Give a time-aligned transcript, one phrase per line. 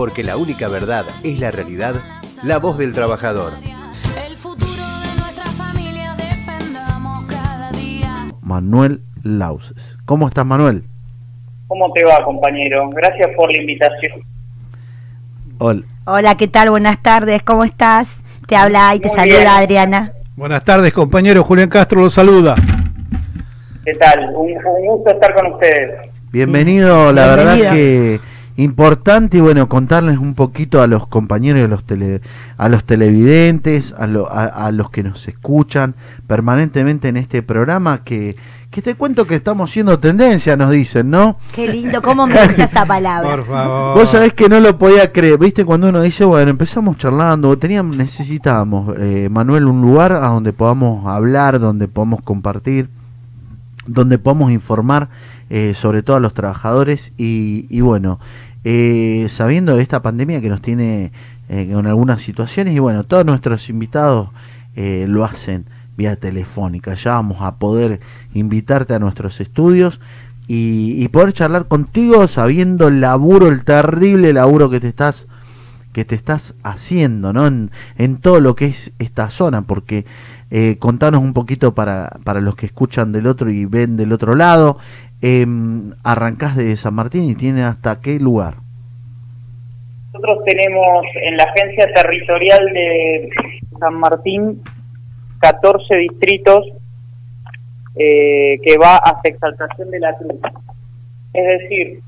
[0.00, 1.94] porque la única verdad es la realidad,
[2.42, 3.52] la voz del trabajador.
[4.26, 8.28] El futuro de nuestra familia defendamos cada día.
[8.40, 9.98] Manuel Lauses.
[10.06, 10.84] ¿Cómo estás, Manuel?
[11.66, 12.88] ¿Cómo te va, compañero?
[12.88, 14.22] Gracias por la invitación.
[15.58, 15.82] Hola.
[16.06, 16.70] Hola, ¿qué tal?
[16.70, 18.22] Buenas tardes, ¿cómo estás?
[18.46, 19.48] Te habla y te Muy saluda bien.
[19.48, 20.12] Adriana.
[20.34, 21.44] Buenas tardes, compañero.
[21.44, 22.54] Julián Castro lo saluda.
[23.84, 24.30] ¿Qué tal?
[24.34, 26.10] Un, un gusto estar con ustedes.
[26.32, 28.20] Bienvenido, la verdad que
[28.62, 32.20] importante y bueno, contarles un poquito a los compañeros, a los, tele,
[32.56, 35.94] a los televidentes, a, lo- a- a los que nos escuchan
[36.26, 38.36] permanentemente en este programa que,
[38.70, 41.38] que te cuento que estamos siendo tendencia, nos dicen, ¿no?
[41.52, 43.28] Qué lindo, cómo me gusta esa palabra.
[43.36, 43.98] Por favor.
[43.98, 47.96] Vos sabés que no lo podía creer, viste, cuando uno dice, bueno, empezamos charlando, teníamos,
[47.96, 52.88] necesitábamos, eh, Manuel, un lugar a donde podamos hablar, donde podamos compartir,
[53.86, 55.08] donde podamos informar
[55.50, 58.20] eh, sobre todo a los trabajadores y, bueno,
[58.62, 61.12] eh, sabiendo de esta pandemia que nos tiene
[61.48, 64.30] eh, con algunas situaciones y bueno, todos nuestros invitados
[64.76, 65.66] lo hacen
[65.98, 68.00] vía telefónica, ya vamos a poder
[68.32, 70.00] invitarte a nuestros estudios
[70.46, 75.26] y, y poder charlar contigo sabiendo el laburo, el terrible laburo que te estás
[75.92, 77.46] que te estás haciendo, ¿no?
[77.46, 80.06] En, en todo lo que es esta zona, porque
[80.50, 84.34] eh, contanos un poquito para, para los que escuchan del otro y ven del otro
[84.34, 84.78] lado,
[85.22, 85.46] eh,
[86.02, 88.54] arrancás de San Martín y tiene hasta qué lugar.
[90.12, 93.30] Nosotros tenemos en la agencia territorial de
[93.78, 94.62] San Martín
[95.40, 96.66] 14 distritos
[97.96, 100.40] eh, que va hasta Exaltación de la Cruz.
[101.32, 102.00] Es decir,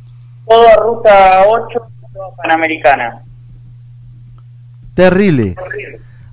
[0.48, 1.82] toda Ruta 8,
[2.12, 3.22] toda Panamericana.
[4.94, 5.56] Terrible.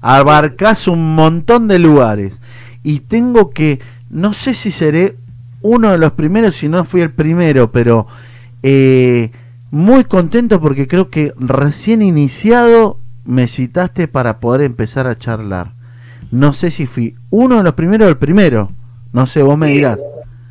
[0.02, 2.42] Abarcás un montón de lugares.
[2.84, 5.16] Y tengo que, no sé si seré
[5.62, 8.08] uno de los primeros, si no fui el primero, pero
[8.64, 9.32] eh,
[9.72, 15.72] muy contento porque creo que recién iniciado me citaste para poder empezar a charlar.
[16.32, 18.72] No sé si fui uno de los primeros o el primero.
[19.14, 20.00] No sé, vos me dirás.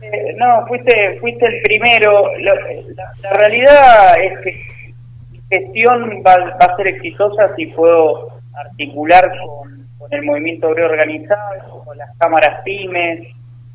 [0.02, 2.10] eh, no, fuiste, fuiste el primero.
[2.38, 2.54] Lo-
[2.94, 4.94] la, la realidad es que
[5.30, 10.90] mi gestión va, va a ser exitosa si puedo articular con, con el movimiento obrero
[10.90, 13.20] organizado, con las cámaras pymes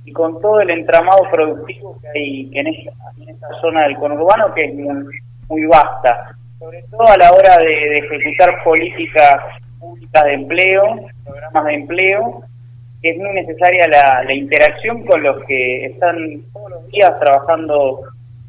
[0.05, 2.91] y con todo el entramado productivo que hay en esta,
[3.21, 5.05] en esta zona del conurbano que es muy,
[5.49, 6.35] muy vasta.
[6.59, 9.37] Sobre todo a la hora de, ejecutar políticas
[9.79, 10.83] públicas de empleo,
[11.25, 12.43] programas de empleo,
[13.01, 17.99] es muy necesaria la, la interacción con los que están todos los días trabajando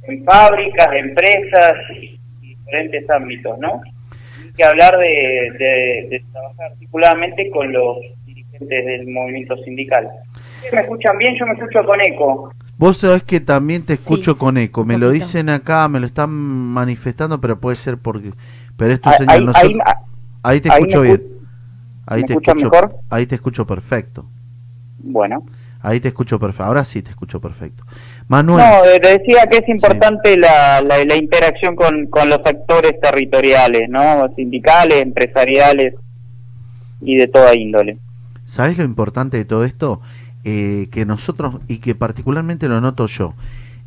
[0.05, 3.81] en fábricas, empresas y, diferentes ámbitos, ¿no?
[4.43, 10.09] Hay que hablar de- de trabajar articuladamente con los dirigentes del movimiento sindical.
[10.65, 11.35] ¿Ustedes ¿Me escuchan bien?
[11.39, 12.53] Yo me escucho con eco.
[12.77, 14.85] Vos sabés que también te Sí, escucho con eco.
[14.85, 18.33] Me lo dicen acá, me lo están manifestando, pero puede ser porque...
[18.77, 19.37] Pero es tu Ahí- señal.
[19.39, 19.95] ahí- nosotros- ahí-
[20.47, 21.19] Ahí te ahí escucho me bien.
[21.23, 21.35] escu-
[22.07, 22.97] Ahí ¿me te escucho, mejor?
[23.09, 24.27] Ahí te escucho perfecto.
[24.99, 25.47] Bueno.
[25.81, 26.65] Ahí te escucho perfecto.
[26.65, 27.85] Ahora sí te escucho perfecto.
[28.29, 32.99] Manuel, No, eh, decía que es importante la, la, la interacción con, con los actores
[33.01, 34.29] territoriales, ¿no?
[34.35, 35.95] Sindicales, empresariales
[37.01, 37.99] y de toda índole.
[38.47, 40.03] ¿sabés lo importante de todo esto?
[40.47, 43.32] Eh, que nosotros, y que particularmente lo noto yo,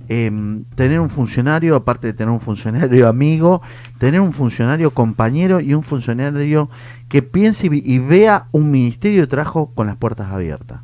[0.09, 3.61] em, tener un funcionario, aparte de tener un funcionario amigo,
[3.99, 6.67] tener un funcionario compañero y un funcionario
[7.09, 10.79] que piense y, vea un ministerio de trabajo con las puertas abiertas.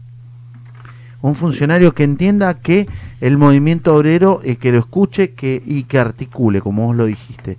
[1.21, 2.87] Un funcionario que entienda que
[3.19, 7.57] el movimiento obrero, eh, que lo escuche que, y que articule, como vos lo dijiste.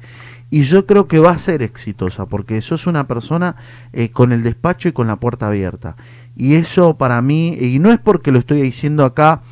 [0.51, 3.57] Y yo creo que va a ser exitosa, porque sos una persona
[3.93, 5.97] eh, con el despacho y con la puerta abierta.
[6.37, 9.43] Y eso para mí, y no es porque lo estoy diciendo acá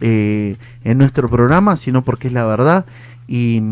[0.00, 2.84] eh, en nuestro programa, sino porque es la verdad.
[3.26, 3.62] Y,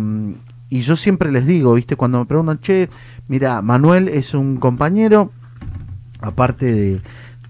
[0.70, 1.96] y yo siempre les digo, ¿viste?
[1.96, 2.88] Cuando me preguntan, che,
[3.28, 5.30] mira, Manuel es un compañero,
[6.20, 7.00] aparte de,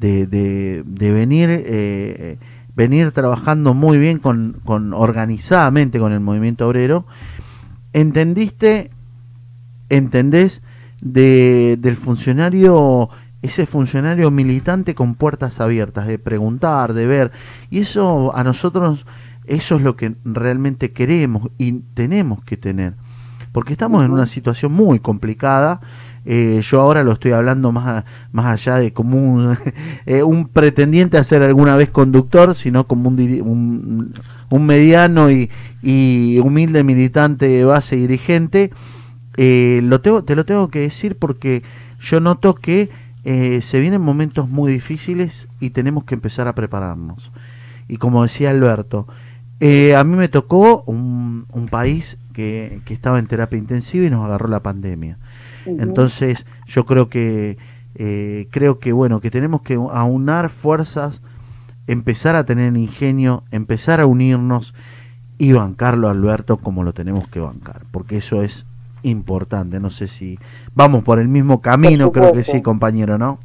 [0.01, 2.39] de, de- de venir, eh,
[2.75, 7.07] venir trabajando muy bien con, con organizadamente con el movimiento obrero,
[7.93, 8.91] entendiste,
[9.89, 10.61] entendés
[11.01, 13.11] de, del funcionario,
[13.45, 17.33] ese funcionario militante con puertas abiertas, de preguntar, de ver,
[17.71, 19.07] y eso a nosotros,
[19.47, 22.95] eso es lo que realmente queremos y tenemos que tener,
[23.53, 25.81] porque estamos en una situación muy complicada.
[26.27, 29.59] eh, yo ahora lo estoy hablando más, a- más allá de como un,
[30.07, 34.13] eh, un pretendiente a ser alguna vez conductor, sino como un, un,
[34.49, 35.51] un mediano y,
[35.83, 38.71] y humilde militante de base dirigente.
[39.37, 41.63] Eh, lo tengo, te lo tengo que decir porque
[42.01, 42.89] yo noto que
[43.25, 47.33] eh, se vienen momentos muy difíciles y tenemos que empezar a prepararnos.
[47.89, 49.07] Y como decía Alberto,
[49.61, 54.11] eh, a mí me tocó un, un país que, que estaba en terapia intensiva y
[54.11, 55.19] nos agarró la pandemia.
[55.67, 57.57] Entonces, yo creo que
[57.95, 61.23] eh, creo que bueno, que tenemos que aunar fuerzas,
[61.87, 64.75] empezar a tener ingenio, empezar a unirnos
[65.39, 68.67] y bancarlo a Alberto como lo tenemos que bancar, porque eso es
[69.05, 69.79] importante.
[69.81, 70.39] No sé si
[70.75, 73.39] vamos por el mismo camino, creo que sí, compañero, ¿no?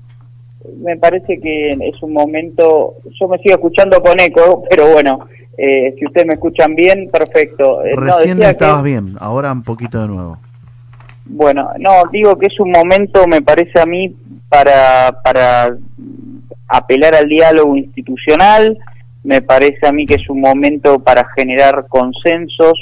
[0.83, 5.27] me parece que es un momento, yo me sigo escuchando con eco, pero bueno,
[5.57, 7.83] eh, si ustedes me escuchan bien, perfecto.
[7.83, 10.37] Eh, Recién estabas que- bien, ahora un poquito de nuevo.
[11.25, 14.15] Bueno, no, digo que es un momento, me parece a mí,
[14.49, 15.75] para, para
[16.67, 18.77] apelar al diálogo institucional,
[19.23, 22.77] me parece a mí que es un momento para generar consensos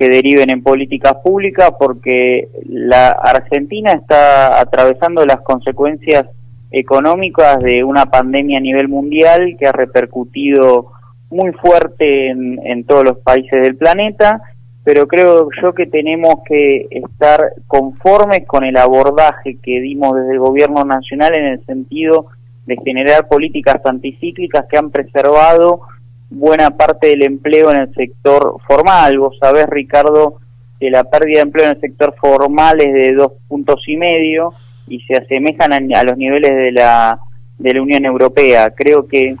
[0.00, 6.24] que deriven en políticas públicas, porque la Argentina está atravesando las consecuencias
[6.70, 10.92] económicas de una pandemia a nivel mundial que ha repercutido
[11.28, 14.40] muy fuerte en, en todos los países del planeta
[14.84, 20.38] pero creo yo que tenemos que estar conformes con el abordaje que dimos desde el
[20.38, 22.28] gobierno nacional en el sentido
[22.64, 25.82] de generar políticas anticíclicas que han preservado
[26.30, 29.18] buena parte del empleo en el sector formal.
[29.18, 30.38] Vos sabés, Ricardo,
[30.78, 34.54] que la pérdida de empleo en el sector formal es de dos puntos y medio
[34.88, 37.18] y se asemejan a, los niveles de la,
[37.58, 38.70] de la Unión Europea.
[38.70, 39.36] Creo que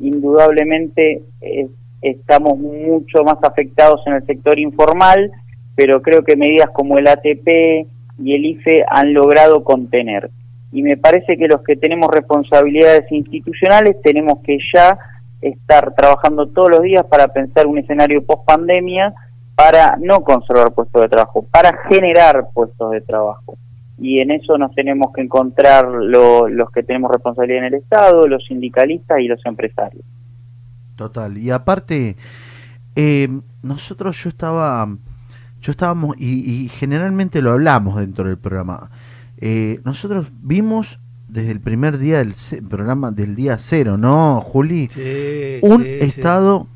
[0.00, 1.68] indudablemente eh,
[2.02, 5.30] estamos mucho más afectados en el sector informal,
[5.74, 7.86] pero creo que medidas como el ATP
[8.22, 10.30] y el IFE han logrado contener.
[10.72, 14.98] Y me parece que los que tenemos responsabilidades institucionales tenemos que ya
[15.40, 19.14] estar trabajando todos los días para pensar un escenario post pandemia
[19.54, 23.58] para no conservar puestos de trabajo, para generar puestos de trabajo.
[23.98, 28.26] Y en eso nos tenemos que encontrar lo- los que tenemos responsabilidad en el Estado,
[28.26, 30.02] los sindicalistas y los empresarios.
[30.96, 31.36] Total.
[31.36, 32.16] Y aparte,
[32.96, 33.28] eh,
[33.62, 34.88] nosotros yo estaba,
[35.60, 38.90] yo estábamos, y, y generalmente lo hablamos dentro del programa,
[39.38, 40.98] eh, nosotros vimos
[41.30, 42.34] desde el primer día del
[42.68, 44.90] programa, del día cero, ¿no, Juli?
[45.62, 46.66] Un estado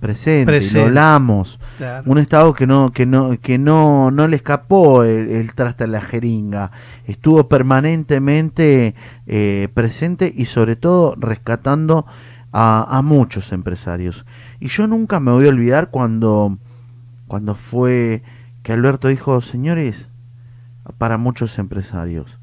[0.00, 0.78] presente, Presente.
[0.78, 1.58] lo hablamos,
[2.04, 5.86] un estado que no, que no, que no, no le escapó el, el traste a
[5.86, 6.70] la jeringa,
[7.06, 8.94] estuvo permanentemente
[9.26, 12.06] eh, presente y sobre todo rescatando
[12.52, 14.26] a, a muchos empresarios.
[14.60, 16.58] Y yo nunca me voy a olvidar cuando,
[17.26, 18.22] cuando fue
[18.62, 20.08] que Alberto dijo, señores,
[20.98, 22.35] para muchos empresarios,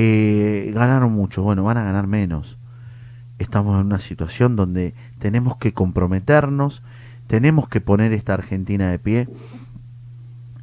[0.00, 2.56] eh, ganaron mucho, bueno, van a ganar menos.
[3.40, 6.84] Estamos en una situación donde tenemos que comprometernos,
[7.26, 9.28] tenemos que poner esta Argentina de pie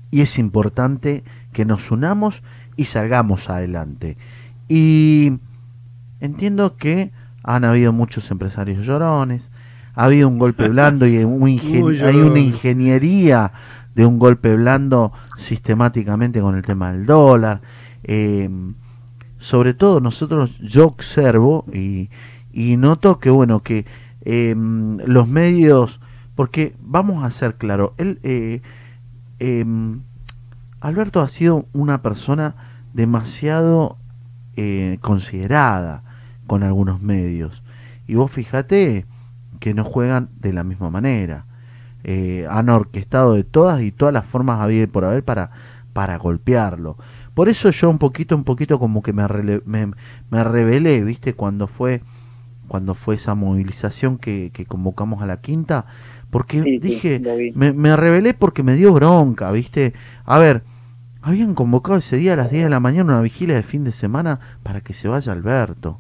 [0.10, 2.44] y es importante que nos unamos
[2.78, 4.16] y salgamos adelante.
[4.70, 5.34] Y
[6.22, 7.12] entiendo que
[7.44, 9.52] han habido muchos empresarios llorones,
[9.96, 11.46] ha habido un golpe blando y un
[12.06, 13.52] hay una ingeniería
[13.96, 17.60] de un golpe blando sistemáticamente con el tema del dólar.
[18.06, 18.50] Eh,
[19.46, 22.10] sobre todo nosotros, yo observo y,
[22.52, 23.86] y noto que bueno, que
[24.22, 26.02] eh, los medios,
[26.34, 28.64] porque vamos a ser claros, él, eh,
[29.38, 30.02] em,
[30.82, 32.56] Alberto ha sido una persona
[32.96, 33.98] demasiado
[34.56, 36.02] eh, considerada
[36.48, 37.62] con algunos medios.
[38.08, 39.06] Y vos fíjate
[39.60, 41.46] que no juegan de la misma manera.
[42.04, 45.52] Eh, han orquestado de todas y todas las formas había y por haber para,
[45.94, 46.98] para golpearlo.
[47.36, 49.92] Por eso yo un poquito, un poquito como que me, rele- me,
[50.32, 51.34] me rebelé, ¿viste?
[51.36, 52.02] Cuando fue,
[52.68, 55.86] cuando fue esa movilización que, que convocamos a la quinta,
[56.32, 57.20] porque Sí, dije,
[57.54, 59.94] me, me rebelé porque me dio bronca, ¿viste?
[60.26, 60.64] A ver,
[61.22, 63.92] habían convocado ese día a las 10 de la mañana una vigilia de fin de
[63.92, 66.00] semana para que se vaya Alberto.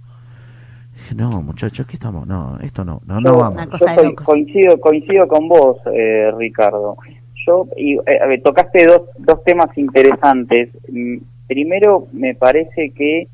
[0.95, 2.25] Dije, no, muchachos, ¿qué estamos?
[2.25, 3.65] No, esto no, no, no vamos.
[3.65, 4.25] Una yo soy- locos.
[4.25, 6.95] coincido, coincido con vos, eh, Ricardo.
[7.45, 10.69] Yo, y, eh, tocaste dos, dos temas interesantes.
[10.89, 13.27] Mm, Primero, me parece que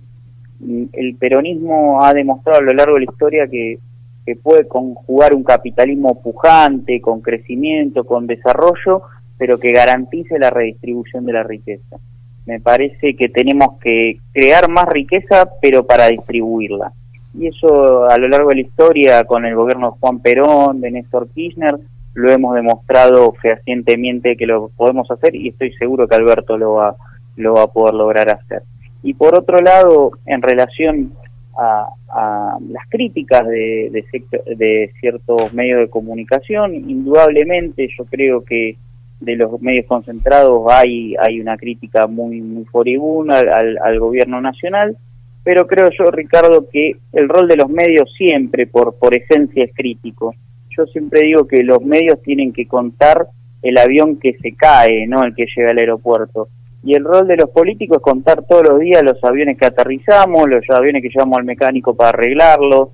[0.59, 3.79] mm, el peronismo ha demostrado a lo largo de la historia que,
[4.25, 9.03] que puede conjugar un capitalismo pujante, con crecimiento, con desarrollo,
[9.37, 11.97] pero que garantice la redistribución de la riqueza.
[12.45, 16.91] Me parece que tenemos que crear más riqueza, pero para distribuirla.
[17.33, 20.91] Y eso a lo largo de la historia, con el gobierno de Juan Perón, de
[20.91, 21.77] Néstor Kirchner,
[22.13, 26.95] lo hemos demostrado fehacientemente que lo podemos hacer y estoy seguro que Alberto lo va,
[27.37, 28.63] lo va a poder lograr hacer.
[29.03, 31.13] Y por otro lado, en relación
[31.57, 38.77] a, a las críticas de, de, de ciertos medios de comunicación, indudablemente yo creo que
[39.19, 44.41] de los medios concentrados hay, hay una crítica muy, muy furibunda al- al, al gobierno
[44.41, 44.97] nacional,
[45.43, 49.71] pero creo yo, Ricardo, que el rol de los medios siempre, por, por esencia, es
[49.73, 50.35] crítico.
[50.81, 53.27] Yo siempre digo que los medios tienen que contar
[53.61, 56.47] el avión que se cae, no el que llega al aeropuerto.
[56.83, 60.49] Y el rol de los políticos es contar todos los días los aviones que aterrizamos,
[60.49, 62.89] los aviones que llevamos al mecánico para arreglarlos.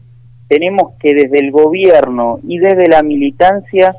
[0.50, 3.96] Tenemos que desde el gobierno y desde la militancia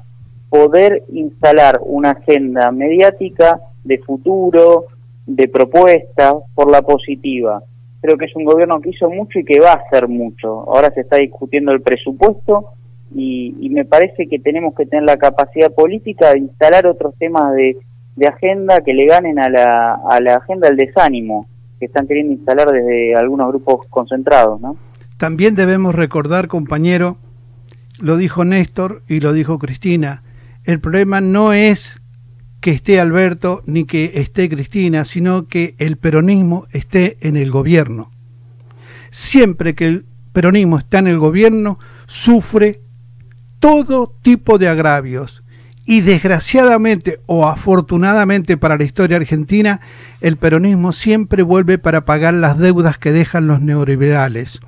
[0.50, 4.84] poder instalar una agenda mediática de futuro,
[5.24, 7.62] de propuestas por la positiva.
[8.02, 10.70] Creo que es un gobierno que hizo mucho y que va a hacer mucho.
[10.70, 12.74] Ahora se está discutiendo el presupuesto
[13.14, 17.54] y, y me parece que tenemos que tener la capacidad política de instalar otros temas
[17.54, 17.76] de,
[18.26, 21.46] agenda que le ganen a la, a la agenda del desánimo
[21.78, 24.76] que están queriendo instalar desde algunos grupos concentrados, ¿no?
[25.18, 27.16] También debemos recordar, compañero,
[28.00, 30.24] lo dijo Néstor y lo dijo Cristina,
[30.64, 32.00] el problema no es
[32.60, 38.10] que esté Alberto ni que esté Cristina, sino que el peronismo esté en el gobierno.
[39.10, 42.80] Siempre que el peronismo está en el gobierno, sufre
[43.60, 45.42] todo tipo de agravios.
[45.84, 49.80] Y desgraciadamente o afortunadamente para la historia argentina,
[50.20, 54.60] el peronismo siempre vuelve para pagar las deudas que dejan los neoliberales.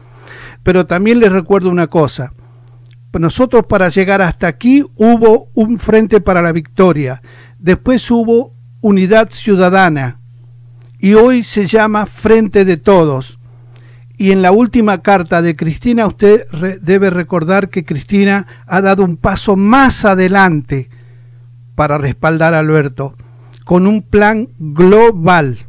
[0.62, 2.32] Pero también les recuerdo una cosa,
[3.18, 7.22] nosotros para llegar hasta aquí hubo un frente para la victoria,
[7.58, 10.20] después hubo unidad ciudadana
[10.98, 13.39] y hoy se llama Frente de Todos.
[14.20, 16.46] Y en la última carta de Cristina usted
[16.82, 20.90] debe recordar que Cristina ha dado un paso más adelante
[21.74, 23.14] para respaldar a Alberto
[23.64, 25.60] con un plan global.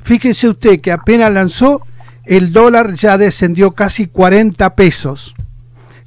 [0.00, 1.82] Fíjese usted que apenas lanzó
[2.24, 5.36] el dólar ya descendió casi 40 pesos.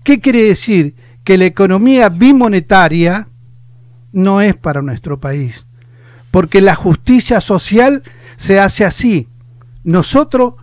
[0.04, 0.96] ¿Qué quiere decir?
[1.24, 3.30] Que la economía bimonetaria
[4.12, 5.66] no es para nuestro país,
[6.30, 8.04] porque la justicia social
[8.36, 9.30] se hace así.
[9.86, 10.56] Nosotros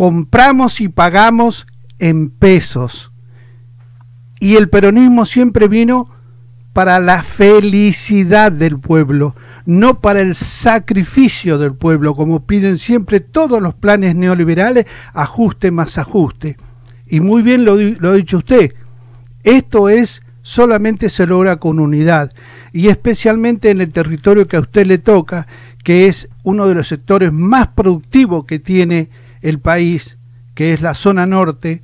[0.00, 1.66] compramos y pagamos
[1.98, 3.12] en pesos.
[4.38, 6.08] Y el peronismo siempre vino
[6.72, 13.60] para la felicidad del pueblo, no para el sacrificio del pueblo, como piden siempre todos
[13.60, 16.56] los planes neoliberales, ajuste más ajuste.
[17.06, 18.72] Y muy bien lo, lo ha dicho usted,
[19.44, 22.32] esto es solamente se logra con unidad
[22.72, 25.46] y especialmente en el territorio que a usted le toca,
[25.84, 29.10] que es uno de los sectores más productivos que tiene
[29.42, 30.18] el país,
[30.54, 31.82] que es la zona norte,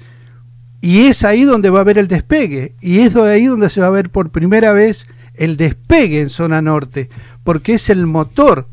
[0.81, 3.89] y es ahí donde va a haber el despegue, y es ahí donde se va
[3.89, 7.09] a ver por primera vez el despegue en zona norte,
[7.45, 8.67] porque es el motor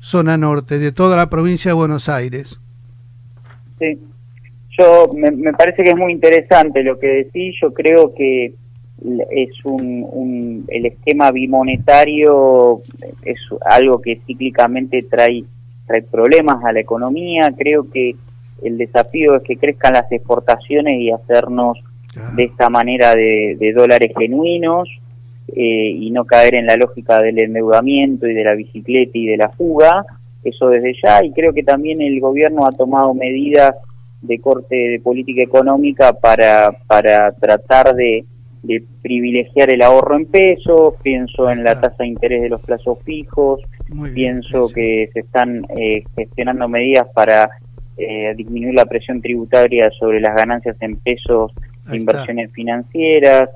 [0.00, 2.58] zona norte de toda la provincia de Buenos Aires.
[3.78, 3.98] Sí,
[4.78, 8.54] yo me, me parece que es muy interesante lo que decís, yo creo que
[9.30, 12.82] es un, un, el esquema bimonetario
[13.24, 15.44] es algo que cíclicamente trae
[15.86, 17.52] trae problemas a la economía.
[17.56, 18.16] Creo que
[18.62, 21.78] el desafío es que crezcan las exportaciones y hacernos
[22.16, 22.32] Ah.
[22.34, 24.88] de esta manera de, de dólares genuinos
[25.48, 29.36] eh, y no caer en la lógica del endeudamiento y de la bicicleta y de
[29.36, 30.04] la fuga.
[30.42, 33.74] Eso desde ya y creo que también el gobierno ha tomado medidas
[34.22, 38.24] de corte de política económica para para tratar de
[38.62, 42.98] de privilegiar el ahorro en pesos, pienso en la tasa de interés de los plazos
[43.04, 43.60] fijos,
[43.92, 47.50] Muy bien, pienso que se están eh, gestionando medidas para
[47.96, 51.96] eh, disminuir la presión tributaria sobre las ganancias en pesos de está.
[51.96, 53.50] inversiones financieras,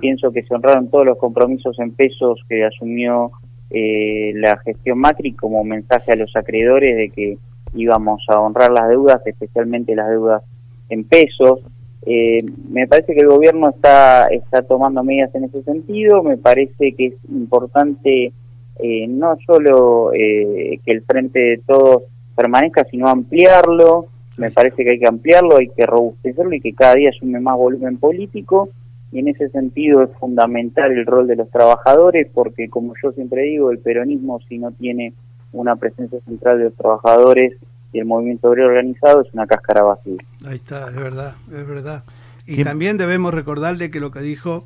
[0.00, 3.32] pienso que se honraron todos los compromisos en pesos que asumió
[3.70, 7.38] eh, la gestión Macri como mensaje a los acreedores de que
[7.74, 10.42] íbamos a honrar las deudas, especialmente las deudas
[10.88, 11.60] en pesos.
[12.06, 16.92] Eh, me parece que el gobierno está, está tomando medidas en ese sentido, me parece
[16.92, 18.32] que es importante
[18.78, 22.02] eh, no solo eh, que el frente de todos
[22.36, 24.06] permanezca, sino ampliarlo,
[24.36, 27.56] me parece que hay que ampliarlo, hay que robustecerlo y que cada día asume más
[27.56, 28.68] volumen político
[29.10, 33.42] y en ese sentido es fundamental el rol de los trabajadores porque como yo siempre
[33.42, 35.12] digo, el peronismo si no tiene
[35.52, 37.54] una presencia central de los trabajadores
[37.92, 40.18] y el movimiento obrero organizado es una cáscara vacía.
[40.46, 42.04] Ahí está, es verdad, es verdad.
[42.46, 44.64] Y ¿Quién- también debemos recordarle que lo que dijo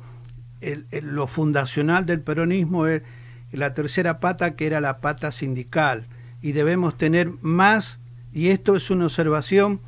[0.61, 3.01] el- el- lo fundacional del peronismo es
[3.57, 6.07] la tercera pata que era la pata sindical.
[6.41, 7.99] Y debemos tener más,
[8.31, 9.81] y esto es una observación,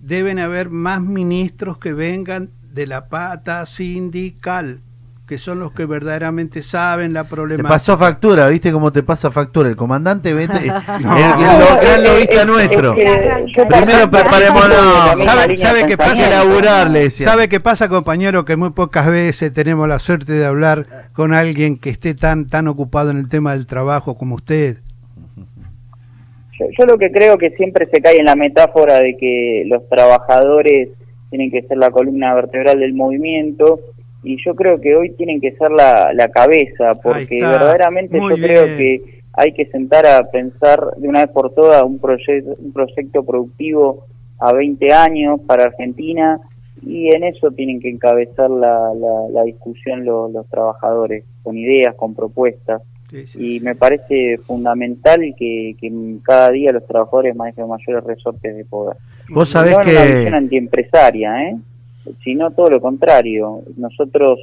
[0.00, 4.80] deben haber más ministros que vengan de la pata sindical,
[5.26, 7.68] que son los que verdaderamente saben la Te problemática.
[7.68, 9.68] pasó factura, ¿viste cómo te pasa factura?
[9.68, 11.14] El comandante, vete, el, No.
[11.80, 12.94] gran lobista Es- nuestro.
[12.94, 16.30] es que yo Primero preparémonos, ¿Sabe- sabe qué pasa?
[16.30, 17.26] Laburar, le decía.
[17.26, 18.44] ¿Sabe qué pasa, compañero?
[18.44, 22.68] Que muy pocas veces tenemos la suerte de hablar con alguien que esté tan, tan
[22.68, 24.76] ocupado en el tema del trabajo como usted.
[26.58, 29.88] Yo, yo lo que creo que siempre se cae en la metáfora de que los
[29.88, 30.90] trabajadores
[31.30, 33.80] tienen que ser la columna vertebral del movimiento
[34.22, 38.42] y yo creo que hoy tienen que ser la, la cabeza, porque verdaderamente Muy yo
[38.42, 42.72] creo que hay que sentar a pensar de una vez por todas un, proyecto un
[42.72, 44.06] proyecto productivo
[44.38, 46.40] a 20 años para Argentina
[46.82, 51.94] y en eso tienen que encabezar la, la, la discusión los, los trabajadores, con ideas,
[51.94, 52.82] con propuestas.
[53.10, 53.64] Sí, sí, Y sí.
[53.64, 55.92] me parece fundamental que, que
[56.22, 58.96] cada día los trabajadores manejen mayores resortes de poder.
[59.28, 60.36] Vos sabés no en una visión que...
[60.36, 61.56] antiempresaria, ¿eh?
[62.24, 63.62] Sino todo lo contrario.
[63.76, 64.38] Nosotros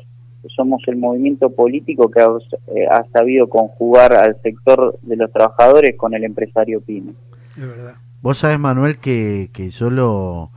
[0.55, 2.27] somos el movimiento político que ha,
[2.75, 7.13] eh, ha sabido conjugar al sector de los trabajadores con el empresario pyme.
[7.55, 7.93] Es verdad.
[8.21, 10.51] Vos sabés, Manuel, que, que yo lo...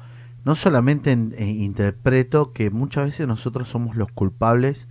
[0.44, 4.88] No solamente en- eh, interpreto que muchas veces nosotros somos los culpables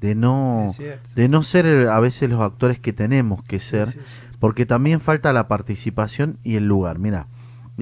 [0.00, 0.74] de no,
[1.14, 4.36] de no ser eh, a veces los actores que tenemos que ser, Sí, sí, sí.
[4.40, 6.98] porque también falta la participación y el lugar.
[6.98, 7.26] Mira,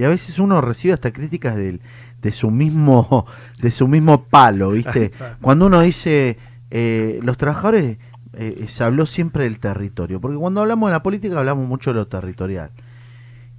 [0.00, 1.80] y a veces uno recibe hasta críticas del-
[2.22, 3.26] de su mismo
[3.62, 5.12] de su mismo palo, ¿viste?
[5.42, 6.38] Cuando uno dice
[6.70, 7.98] eh, los trabajadores
[8.32, 11.94] eh, se habló siempre del territorio, porque cuando hablamos de la política hablamos mucho de
[11.96, 12.70] lo territorial.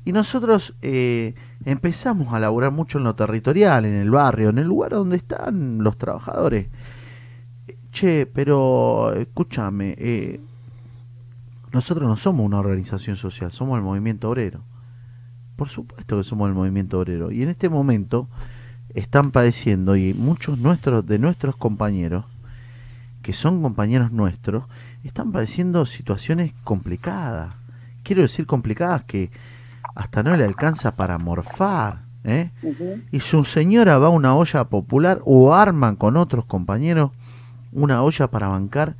[0.05, 4.65] Y nosotros eh, empezamos a laburar mucho en lo territorial, en el barrio, en el
[4.67, 6.67] lugar donde están los trabajadores.
[7.91, 10.39] Che, pero escúchame, eh,
[11.73, 14.61] nosotros no somos una organización social, somos el movimiento obrero.
[15.61, 17.31] Por supuesto que somos el movimiento obrero.
[17.31, 18.27] Y en este momento
[18.95, 22.25] están padeciendo, y muchos nuestros, de nuestros compañeros,
[23.21, 24.63] que son compañeros nuestros,
[25.03, 27.53] están padeciendo situaciones complicadas.
[28.01, 29.29] Quiero decir complicadas que
[29.93, 32.05] hasta no le alcanza para morfar.
[32.23, 32.49] ¿eh?
[33.11, 37.11] y su señora va a una olla popular o arman con otros compañeros
[37.71, 38.95] una olla para bancar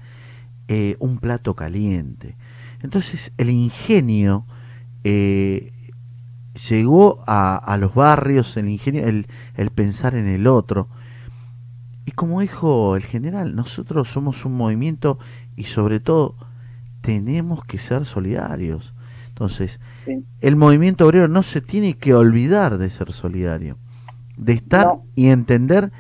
[0.68, 2.36] eh, un plato caliente.
[2.84, 4.46] Entonces el ingenio
[5.04, 5.71] eh,
[6.70, 10.88] llegó a, a los barrios, el ingenio, el, el pensar en el otro.
[12.06, 15.20] Y como dijo el general, nosotros somos un movimiento
[15.56, 16.36] y sobre todo
[17.02, 18.94] tenemos que ser solidarios.
[19.30, 20.24] Entonces, Sí.
[20.42, 23.78] el movimiento obrero no se tiene que olvidar de ser solidario,
[24.38, 25.04] de estar No.
[25.16, 25.92] y entender,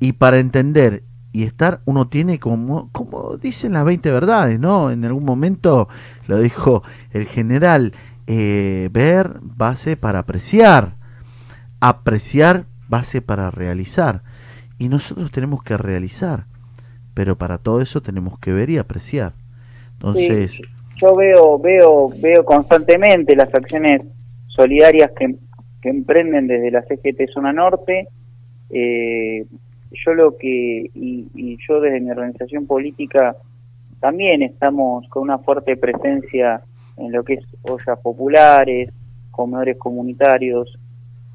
[0.00, 4.90] y para entender y estar uno tiene como, como dicen las 20 verdades, ¿no?
[4.92, 5.88] En algún momento
[6.28, 7.92] lo dijo el general,
[8.26, 10.94] eh, ver base para apreciar,
[11.80, 14.22] apreciar base para realizar,
[14.78, 16.44] y nosotros tenemos que realizar,
[17.14, 19.32] pero para todo eso tenemos que ver y apreciar.
[19.92, 20.60] Entonces,
[20.96, 24.02] yo veo veo veo constantemente las acciones
[24.48, 25.36] solidarias que,
[25.82, 28.08] que emprenden desde la CGT Zona Norte.
[28.70, 29.46] Eh,
[29.92, 33.36] yo lo que y, y yo desde mi organización política
[34.00, 36.62] también estamos con una fuerte presencia
[36.96, 38.90] en lo que es ollas populares,
[39.30, 40.78] comedores comunitarios,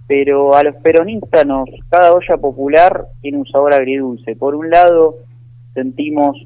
[0.07, 4.35] pero a los peronistas nos cada olla popular tiene un sabor agridulce.
[4.35, 5.15] Por un lado
[5.73, 6.37] sentimos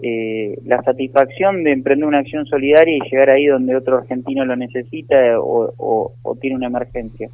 [0.00, 4.56] eh, la satisfacción de emprender una acción solidaria y llegar ahí donde otro argentino lo
[4.56, 7.28] necesita o, o- o tiene una emergencia.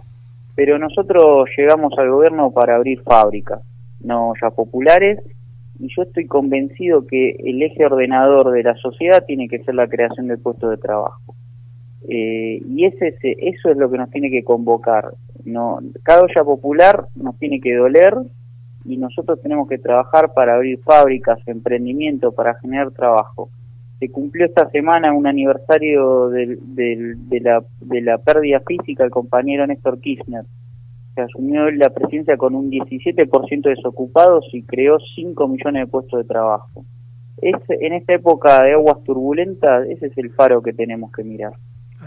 [0.54, 3.61] Pero nosotros llegamos al gobierno para abrir fábricas,
[4.00, 5.18] no ya populares,
[5.81, 9.88] y yo estoy convencido que el eje ordenador de la sociedad tiene que ser la
[9.88, 11.35] creación de puestos de trabajo.
[12.09, 15.12] Eh, y ese, es- eso es lo que nos tiene que convocar.
[15.45, 18.14] No, cada olla popular nos tiene que doler
[18.85, 23.51] y nosotros tenemos que trabajar para abrir fábricas, emprendimiento, para generar trabajo.
[23.99, 29.66] Se cumplió esta semana un aniversario del- de, la, de la pérdida física del compañero
[29.66, 30.45] Néstor Kirchner.
[31.14, 36.20] Se asumió la presidencia con un 17% de desocupados y creó 5 millones de puestos
[36.20, 36.85] de trabajo.
[37.42, 41.53] Es, en esta época de aguas turbulentas, ese es el faro que tenemos que mirar.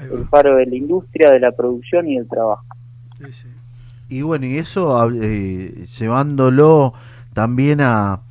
[0.01, 2.65] El faro de la industria, de la producción y del trabajo.
[3.17, 3.47] Sí, sí.
[4.09, 6.93] Y bueno, y eso eh, llevándolo
[7.33, 8.21] también a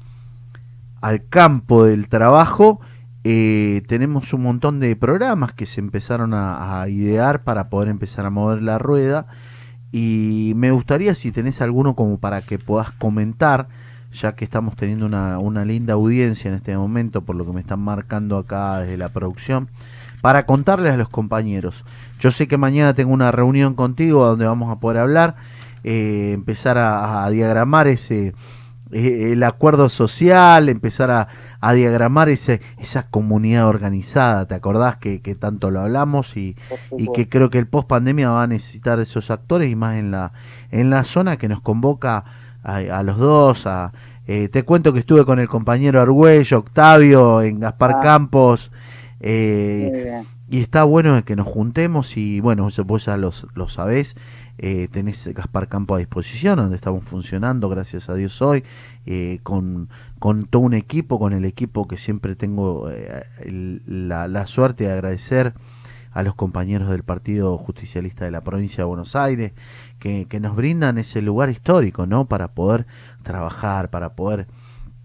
[1.01, 2.81] al campo del trabajo,
[3.25, 8.25] eh, tenemos un montón de programas que se empezaron a, a idear para poder empezar
[8.25, 9.27] a mover la rueda.
[9.93, 13.69] Y me gustaría si tenés alguno como para que puedas comentar,
[14.11, 17.61] ya que estamos teniendo una, una linda audiencia en este momento, por lo que me
[17.61, 19.69] están marcando acá desde la producción,
[20.23, 21.85] para contarles a los compañeros.
[22.19, 25.37] Yo sé que mañana tengo una reunión contigo donde vamos a poder hablar,
[25.85, 28.35] eh, empezar a, a diagramar ese
[28.93, 31.29] eh, el acuerdo social, empezar a,
[31.61, 34.47] a diagramar ese, esa comunidad organizada.
[34.47, 36.57] ¿Te acordás que, que tanto lo hablamos y,
[36.99, 39.97] y que creo que el post pandemia va a necesitar de esos actores y más
[39.97, 40.33] en la
[40.71, 42.25] en la zona que nos convoca
[42.63, 43.93] a, a los dos a
[44.27, 48.01] eh, te cuento que estuve con el compañero Argüello Octavio en Gaspar Ah.
[48.01, 48.71] Campos
[49.21, 54.17] eh, y está bueno que nos juntemos y bueno, vos- vos ya los, lo sabés,
[54.59, 58.65] eh, tenés Gaspar Campo a disposición, donde estamos funcionando, gracias a Dios hoy,
[59.07, 59.89] eh, con,
[60.19, 63.25] con todo un equipo, con el equipo que siempre tengo eh,
[63.87, 65.55] la, la suerte de agradecer
[66.13, 69.53] a los compañeros del Partido Justicialista de la provincia de Buenos Aires,
[69.99, 72.27] que, que nos brindan ese lugar histórico, ¿no?
[72.27, 72.87] Para poder
[73.23, 74.47] trabajar, para poder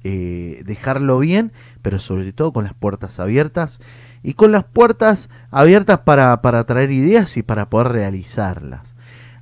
[0.03, 3.79] eh, dejarlo bien, pero sobre todo con las puertas abiertas
[4.21, 8.96] y con las puertas abiertas para, para traer ideas y para poder realizarlas.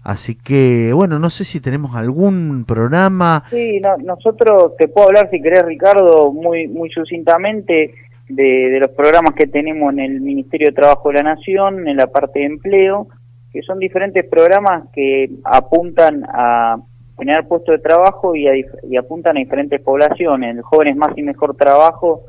[0.06, 3.44] Así que, bueno, no sé si tenemos algún programa.
[3.50, 7.96] Sí, no, nosotros te puedo hablar, si querés, Ricardo, muy, muy sucintamente
[8.30, 11.98] de, de los programas que tenemos en el Ministerio de Trabajo de la Nación, en
[11.98, 13.08] la parte de empleo,
[13.52, 16.78] que son diferentes programas que apuntan a
[17.18, 20.56] generar puestos de trabajo y, a apuntan a diferentes poblaciones.
[20.56, 22.26] El Jóvenes Más y Mejor Trabajo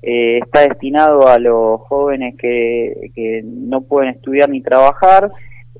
[0.00, 5.30] eh, está destinado a los jóvenes que, que no pueden estudiar ni trabajar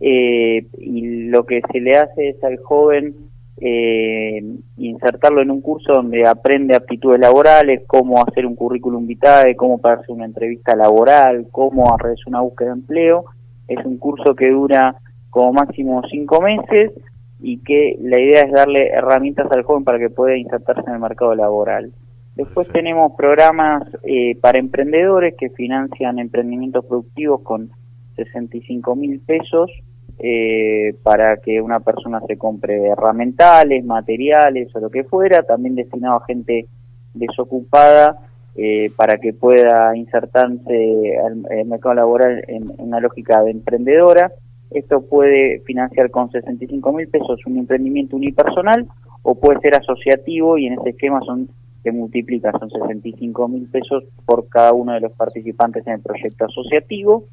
[0.00, 3.14] eh, y lo que se le hace es al joven
[3.60, 4.40] eh,
[4.76, 10.10] insertarlo en un curso donde aprende aptitudes laborales, cómo hacer un currículum vitae, cómo hacer
[10.10, 13.24] una entrevista laboral, cómo realizar una búsqueda de empleo.
[13.66, 14.94] Es un curso que dura
[15.30, 16.92] como máximo cinco meses
[17.40, 21.00] y que la idea es darle herramientas al joven para que pueda insertarse en el
[21.00, 21.92] mercado laboral.
[22.36, 27.70] Después tenemos programas eh, para emprendedores que financian emprendimientos productivos con
[28.14, 29.70] 65 mil pesos
[30.18, 36.16] eh, para que una persona se compre herramientales, materiales o lo que fuera, también destinado
[36.16, 36.66] a gente
[37.14, 38.18] desocupada
[38.56, 44.32] eh, para que pueda insertarse al, mercado laboral en, en una lógica de emprendedora.
[44.70, 48.86] Esto puede financiar con 65 mil pesos un emprendimiento unipersonal
[49.22, 51.48] o puede ser asociativo y en ese esquema son
[51.82, 56.46] se multiplica, son 65 mil pesos por cada uno de los participantes en el proyecto
[56.46, 57.24] asociativo.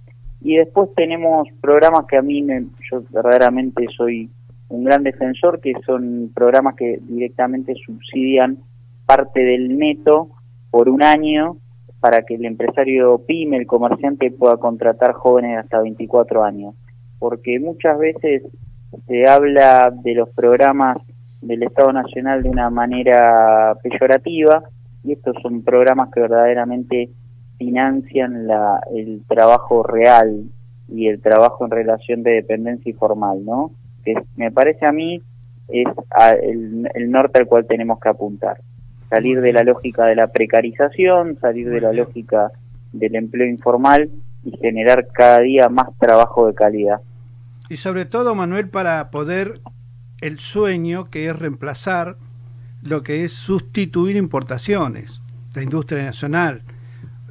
[0.46, 4.30] Y después tenemos programas que a mí, me, yo verdaderamente soy
[4.70, 8.60] un gran defensor, que son programas que directamente subsidian
[9.08, 10.30] parte del neto
[10.70, 11.58] por un año
[12.00, 16.76] para que el empresario pyme, el comerciante, pueda contratar jóvenes hasta 24 años.
[17.18, 18.44] Porque muchas veces
[19.08, 20.98] se habla de los programas
[21.42, 24.62] del Estado Nacional de una manera peyorativa
[25.04, 27.10] y estos son programas que verdaderamente
[27.58, 30.44] financian la, el trabajo real
[30.88, 33.72] y el trabajo en relación de dependencia informal, ¿no?
[34.04, 35.22] Que me parece a mí
[35.68, 38.62] es a- el, el norte al cual tenemos que apuntar.
[39.10, 42.52] Salir de la lógica de la precarización, salir de la lógica
[42.92, 44.10] del empleo informal
[44.44, 47.02] y generar cada día más trabajo de calidad.
[47.70, 49.60] Y sobre todo, Manuel, para poder
[50.22, 52.16] el sueño que es reemplazar
[52.84, 55.22] lo que es sustituir importaciones,
[55.56, 56.62] la industria nacional,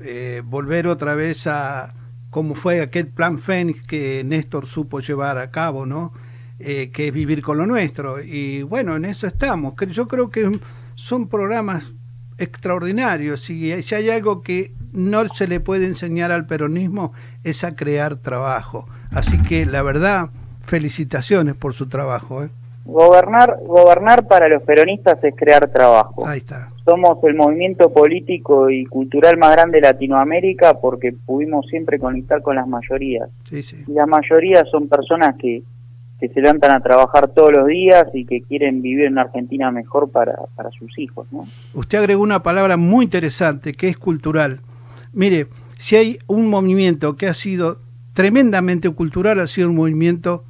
[0.05, 1.95] eh, volver otra vez a
[2.31, 6.12] como fue aquel plan Fénix que Néstor supo llevar a cabo, ¿no?
[6.59, 8.21] Eh, que es vivir con lo nuestro.
[8.21, 9.75] Y bueno, en eso estamos.
[9.90, 10.59] Yo creo que
[10.97, 11.93] son programas
[12.38, 17.12] extraordinarios y si hay algo que no se le puede enseñar al peronismo
[17.45, 18.88] es a crear trabajo.
[19.11, 20.31] Así que la verdad,
[20.62, 22.43] felicitaciones por su trabajo.
[22.43, 22.51] ¿eh?
[22.85, 26.27] Gobernar, gobernar para los peronistas es crear trabajo.
[26.27, 26.70] Ahí está.
[26.85, 32.57] Somos el movimiento político y cultural más grande de Latinoamérica porque pudimos siempre conectar con
[32.57, 33.31] las mayorías.
[33.44, 33.85] Sí, sí.
[33.87, 35.62] Y la mayoría son personas que,
[36.20, 39.70] que se levantan a trabajar todos los días y que quieren vivir en una Argentina
[39.70, 41.47] mejor para, para sus hijos, ¿no?
[41.73, 44.61] Usted agregó una palabra muy interesante que es cultural.
[45.14, 45.47] Mire,
[45.79, 47.79] si hay un movimiento que ha sido
[48.12, 50.44] tremendamente cultural, ha sido un movimiento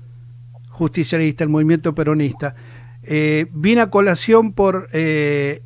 [0.74, 2.54] justicialista, el movimiento peronista.
[3.02, 5.62] Eh, vine a colación por eh,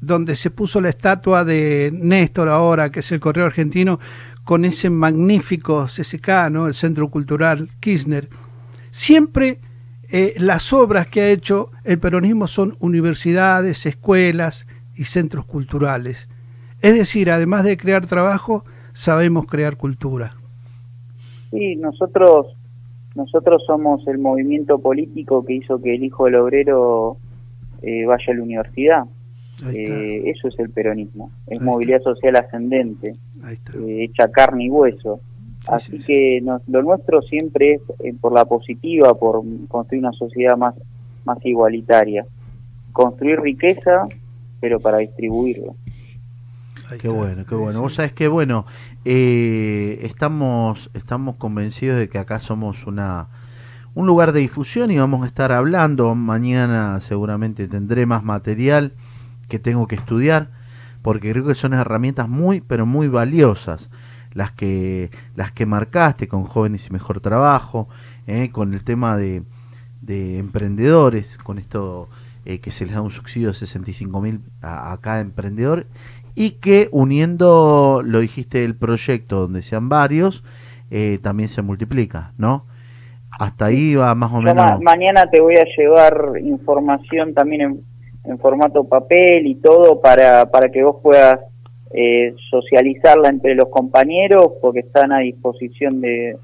[0.00, 3.98] donde se puso la estatua de Néstor ahora, que es el Correo Argentino,
[4.44, 6.28] con ese magnífico CCK,
[6.66, 8.28] el Centro Cultural Kirchner.
[8.90, 9.60] Siempre
[10.08, 16.28] eh, las obras que ha hecho el peronismo son universidades, escuelas y centros culturales.
[16.80, 20.36] Es decir, además de crear trabajo, sabemos crear cultura.
[21.50, 22.54] Sí, nosotros
[23.14, 27.16] nosotros somos el movimiento político que hizo que el hijo del obrero
[27.82, 29.04] eh, vaya a la universidad.
[29.72, 33.14] Eh, eso es el peronismo, es Ahí movilidad social ascendente,
[33.74, 35.20] eh, hecha carne y hueso.
[35.60, 36.06] Sí, Así sí, sí.
[36.06, 40.74] que nos- lo nuestro siempre es eh, por la positiva, por construir una sociedad más,
[41.24, 42.26] más igualitaria.
[42.92, 44.06] Construir riqueza,
[44.60, 45.72] pero para distribuirla.
[46.90, 47.18] Ahí Qué está.
[47.18, 47.78] bueno, qué bueno.
[47.78, 47.82] sí.
[47.82, 48.66] Vos sabés que, bueno,
[49.04, 53.28] eh, estamos, estamos convencidos de que acá somos una
[53.94, 56.14] un lugar de difusión y vamos a estar hablando.
[56.14, 58.92] Mañana seguramente tendré más material
[59.48, 60.50] que tengo que estudiar
[61.02, 63.90] porque creo que son herramientas muy, pero muy valiosas
[64.32, 67.88] las que las que marcaste con jóvenes y mejor trabajo,
[68.26, 69.44] eh, con el tema de,
[70.02, 72.08] de emprendedores, con esto
[72.44, 75.86] eh, que se les da un subsidio de 65 mil a, a cada emprendedor
[76.34, 80.42] y que uniendo, lo dijiste, el proyecto donde sean varios,
[80.90, 82.66] eh, también se multiplica, ¿no?
[83.38, 84.64] Hasta ahí va más o Yo menos.
[84.64, 87.80] ma- mañana te voy a llevar información también en,
[88.24, 91.40] en formato papel y todo para, para que vos puedas
[91.92, 96.36] eh, socializarla entre los compañeros porque están a disposición de,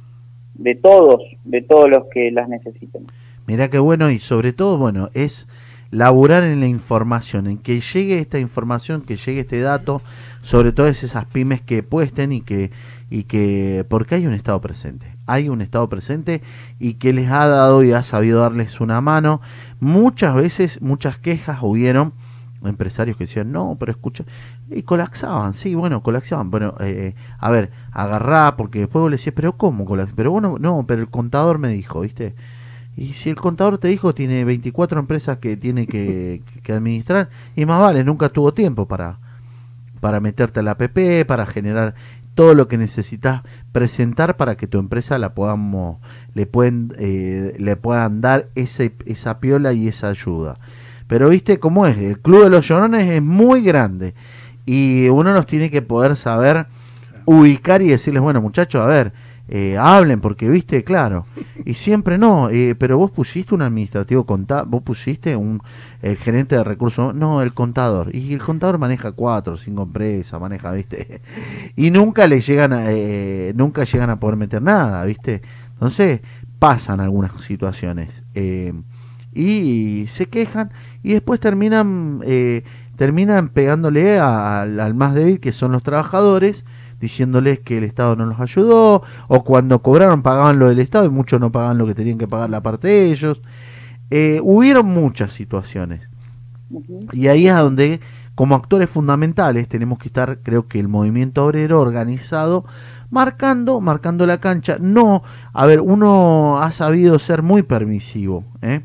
[0.54, 3.06] de todos, de todos los que las necesiten.
[3.46, 5.48] Mirá qué bueno y sobre todo, bueno, es
[5.90, 10.02] laburar en la información, en que llegue esta información, que llegue este dato,
[10.42, 12.70] sobre todo es esas pymes que puesten y que,
[13.10, 16.42] y que, porque hay un Estado presente, hay un Estado presente
[16.78, 19.40] y que les ha dado y ha sabido darles una mano.
[19.80, 22.12] Muchas veces, muchas quejas hubieron,
[22.62, 24.24] empresarios que decían, no, pero escucha,
[24.68, 26.50] y colapsaban, sí, bueno, colapsaban.
[26.50, 30.14] Bueno, eh, a ver, agarrá, porque después vos le pero ¿cómo colapsa?
[30.14, 32.34] Pero bueno, no, pero el contador me dijo, ¿viste?
[33.00, 37.64] Y si el contador te dijo, tiene 24 empresas que tiene que, que administrar, y
[37.64, 39.16] más vale, nunca tuvo tiempo para,
[40.00, 41.94] para meterte a la APP, para generar
[42.34, 43.40] todo lo que necesitas
[43.72, 45.96] presentar para que tu empresa la podamos,
[46.34, 50.58] le pueden, eh, le puedan dar ese, esa piola y esa ayuda.
[51.06, 54.12] Pero viste cómo es, el Club de los Llorones es muy grande
[54.66, 56.66] y uno nos tiene que poder saber
[57.24, 59.14] ubicar y decirles, bueno muchachos, a ver,
[59.52, 61.26] eh, hablen, porque viste, claro,
[61.64, 65.60] y siempre no, eh, pero vos pusiste un administrativo contable, vos pusiste un
[66.02, 70.70] el gerente de recursos, no, el contador, y el contador maneja cuatro cinco empresas, maneja,
[70.70, 71.20] viste,
[71.76, 76.20] y nunca le llegan a, eh, nunca llegan a poder meter nada, viste, entonces
[76.60, 78.72] pasan algunas situaciones, eh,
[79.34, 80.70] y se quejan,
[81.02, 82.20] y después terminan,
[82.94, 86.64] terminan pegándole al más débil, que son los trabajadores,
[87.00, 91.10] diciéndoles que el Estado no los ayudó, o cuando cobraron pagaban lo del Estado y
[91.10, 93.40] muchos no pagaban lo que tenían que pagar la parte de ellos.
[94.10, 96.10] Eh, hubieron muchas situaciones.
[97.12, 98.00] Y ahí es donde,
[98.34, 102.64] como actores fundamentales, tenemos que estar, creo que el movimiento obrero organizado,
[103.10, 104.76] marcando, marcando la cancha.
[104.80, 108.44] No, a ver, uno ha sabido ser muy permisivo.
[108.62, 108.82] ¿eh?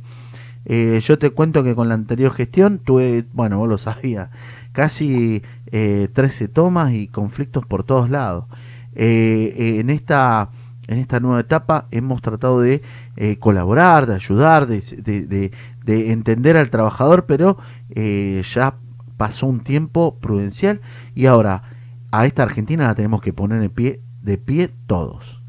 [0.65, 4.29] Eh, yo te cuento que con la anterior gestión tuve, bueno, vos lo sabías,
[4.75, 8.45] casi eh, 13 tomas y conflictos por todos lados.
[8.93, 10.49] Eh, en esta
[10.87, 12.83] en esta nueva etapa hemos tratado de
[13.17, 15.51] eh, colaborar, de ayudar, de, de- de-
[15.83, 17.57] de entender al trabajador, pero
[17.89, 18.75] eh, ya
[19.17, 20.81] pasó un tiempo prudencial
[21.15, 21.63] y ahora
[22.11, 25.41] a esta Argentina la tenemos que poner en pie, de pie todos.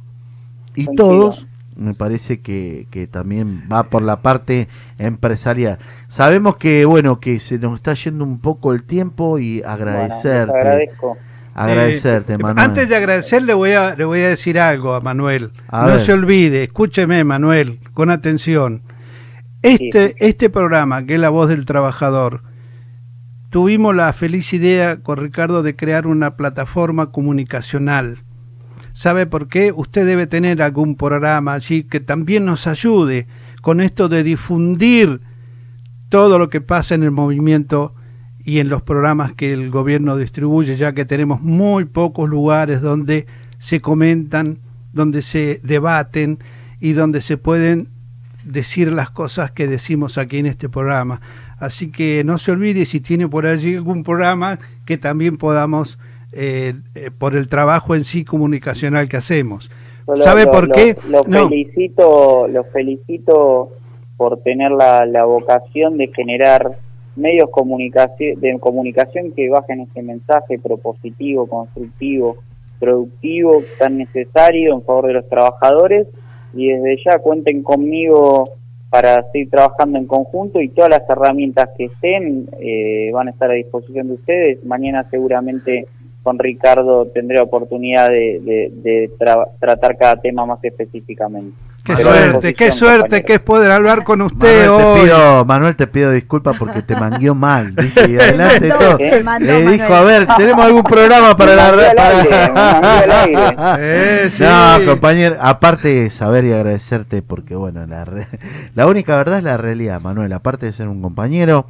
[0.74, 5.78] Y todos, me parece que, que también va por la parte empresarial.
[6.08, 10.56] Sabemos que, bueno, que se nos está yendo un poco el tiempo y agradecerte.
[10.56, 11.16] agradezco.
[11.54, 12.64] agradecerte, Eh, Manuel.
[12.64, 15.52] Antes de agradecer, le voy a, le voy a decir algo a Manuel.
[15.68, 16.00] A no ver.
[16.00, 18.82] se olvide, escúcheme, Manuel, con atención.
[19.62, 22.42] Este, este programa, que es La Voz del Trabajador,
[23.50, 28.18] tuvimos la feliz idea con Ricardo de crear una plataforma comunicacional.
[28.96, 29.72] ¿Sabe por qué?
[29.76, 33.26] Usted debe tener algún programa allí que también nos ayude
[33.60, 35.20] con esto de difundir
[36.08, 37.94] todo lo que pasa en el movimiento
[38.42, 43.26] y en los programas que el gobierno distribuye, ya que tenemos muy pocos lugares donde
[43.58, 44.60] se comentan,
[44.94, 46.38] donde se debaten
[46.80, 47.90] y donde se pueden
[48.44, 51.20] decir las cosas que decimos aquí en este programa.
[51.58, 55.98] Así que no se olvide si tiene por allí algún programa que también podamos,
[56.36, 59.70] eh, eh, por el trabajo en sí comunicacional que hacemos.
[60.06, 60.96] Yo lo- ¿Sabe lo- por lo- qué?
[61.08, 61.48] Los No.
[61.48, 63.70] felicito, los felicito
[64.16, 66.78] por tener la, la vocación de generar
[67.16, 72.36] medios comunicación, de comunicación que bajen ese mensaje propositivo, constructivo,
[72.78, 76.06] productivo, tan necesario en favor de los trabajadores
[76.54, 78.50] y desde ya cuenten conmigo
[78.90, 83.50] para seguir trabajando en conjunto y todas las herramientas que estén eh, van a estar
[83.50, 84.64] a disposición de ustedes.
[84.64, 85.86] Mañana seguramente
[86.26, 91.56] con Ricardo tendré oportunidad de, de- de tra- tratar cada tema más específicamente.
[91.84, 93.26] Qué Pero suerte, qué suerte compañero.
[93.28, 94.98] que es poder hablar con usted Manuel, hoy.
[94.98, 98.10] te pido, Manuel, te pido disculpas porque te mangueó mal, ¿viste?
[98.10, 98.98] Y adelante todo.
[98.98, 99.80] Le dijo, Manuel.
[99.92, 101.92] a ver, ¿tenemos algún programa para Me la red?
[103.78, 104.42] Eh, sí.
[104.42, 108.26] No, compañero, aparte de saber y agradecerte, porque bueno, la, re-
[108.74, 110.32] la única verdad es la realidad, Manuel.
[110.32, 111.66] Aparte de ser un compañero,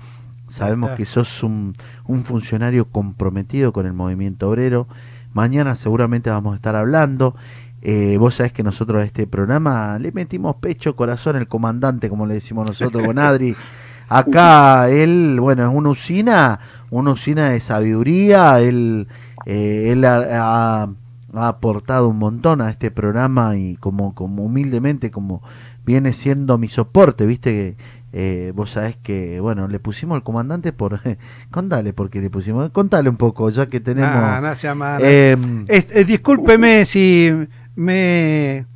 [0.48, 1.74] sabemos que sos un,
[2.06, 4.87] un funcionario comprometido con el movimiento obrero.
[5.32, 7.35] Mañana seguramente vamos a estar hablando.
[7.82, 12.26] Eh, vos sabés que nosotros a este programa le metimos pecho, corazón, el comandante, como
[12.26, 13.54] le decimos nosotros con Adri.
[14.09, 18.61] Acá él, bueno, es una usina, una usina de sabiduría.
[18.61, 19.09] Él,
[19.46, 20.88] eh, él ha, ha-
[21.35, 25.42] ha aportado un montón a este programa y como, como humildemente, como
[25.85, 27.76] viene siendo mi soporte, viste que
[28.12, 31.01] eh, vos sabés que, bueno, le pusimos al comandante por...
[31.51, 34.11] contale por qué le pusimos, contale un poco, ya que tenemos...
[34.14, 35.05] Ah, no sea malo.
[35.07, 37.31] em, Es- discúlpeme si
[37.75, 38.66] me he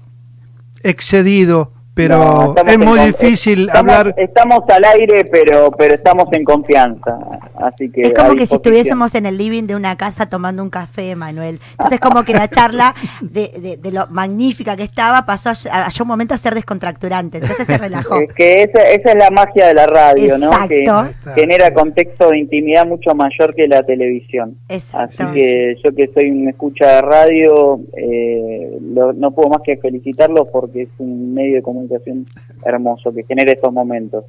[0.83, 1.73] excedido,
[2.09, 4.15] pero No, es muy difícil estamos, hablar.
[4.17, 7.19] Estamos al aire, pero pero estamos en confianza.
[7.57, 10.71] Así que Es como que si estuviésemos en el living de una casa tomando un
[10.71, 11.59] café, Manuel.
[11.73, 15.91] Entonces, como que la charla de, de- de lo magnífica que estaba pasó a, a
[16.01, 17.39] un momento a ser descontracturante.
[17.39, 18.17] Entonces se relajó.
[18.21, 20.47] Es que esa, esa es la magia de la radio, ¿no?
[20.53, 21.09] Exacto.
[21.35, 24.57] Que genera contexto de intimidad mucho mayor que la televisión.
[24.69, 25.25] Exacto.
[25.25, 29.77] Así que yo que soy un escucha de radio, eh, lo- no puedo más que
[29.77, 31.90] felicitarlos porque es un medio de comunicación
[32.65, 34.25] hermoso que genera estos momentos.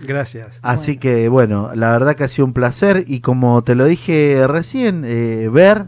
[0.00, 0.58] Gracias.
[0.62, 4.46] Así que bueno, la verdad que ha sido un placer y como te lo dije
[4.46, 5.86] recién, eh, ver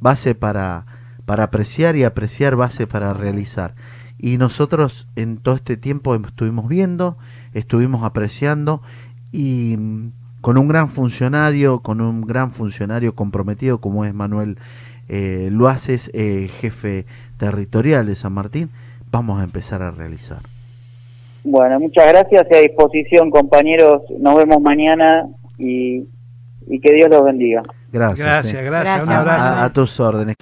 [0.00, 0.84] base para,
[1.24, 3.74] para apreciar y apreciar base para realizar.
[4.18, 7.16] Y nosotros en todo este tiempo estuvimos viendo,
[7.54, 8.82] estuvimos apreciando
[9.30, 14.58] y mm, con un gran funcionario, con un gran funcionario comprometido como es Manuel
[15.08, 18.70] eh, Luaces, eh, jefe territorial de San Martín,
[19.10, 20.40] vamos a empezar a realizar.
[21.44, 24.02] Bueno, muchas gracias y a disposición, compañeros.
[24.18, 25.26] Nos vemos mañana
[25.58, 26.04] y,
[26.68, 27.62] y que Dios los bendiga.
[27.92, 28.18] Gracias.
[28.26, 28.64] Gracias, eh.
[28.64, 29.02] gracias.
[29.04, 29.44] Un abrazo.
[29.44, 30.36] A- a tus órdenes.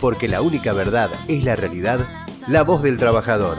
[0.00, 2.00] Porque la única verdad es la realidad,
[2.48, 3.58] la voz del trabajador.